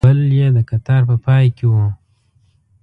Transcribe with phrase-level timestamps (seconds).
[0.05, 1.75] بل یې د کتار په پای کې و.